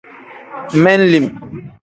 [0.83, 1.27] Men-lim.